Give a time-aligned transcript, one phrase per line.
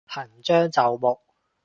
[0.07, 1.19] 行將就木